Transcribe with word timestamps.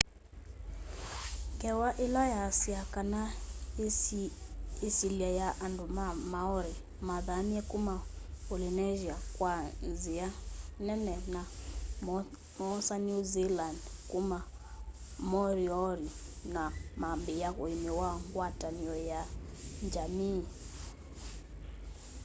ngewa 1.55 1.89
ila 2.05 2.23
yaasya 2.33 2.79
kana 2.93 3.21
yisilya 4.81 5.29
ya 5.39 5.49
andu 5.65 5.85
ma 5.97 6.05
maori 6.33 6.75
mathamie 7.07 7.61
kuma 7.71 7.95
polynesia 8.47 9.15
kwa 9.37 9.53
nzia 9.91 10.27
nene 10.85 11.13
na 11.33 11.41
moosa 12.57 12.95
new 13.07 13.21
zealand 13.33 13.79
kuma 14.11 14.37
moriori 15.31 16.09
na 16.53 16.63
mambiia 17.01 17.49
uimi 17.63 17.91
wa 18.01 18.09
ngwatanio 18.29 18.95
ya 19.11 19.21
njamii 19.85 20.45